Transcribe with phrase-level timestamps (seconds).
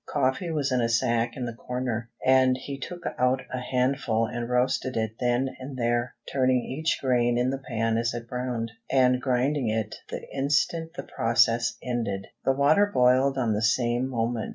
[0.09, 4.49] Coffee was in a sack in the corner, and he took out a handful and
[4.49, 9.21] roasted it then and there, turning each grain in the pan as it browned, and
[9.21, 12.25] grinding it the instant the process ended.
[12.43, 14.49] The water boiled on the same moment.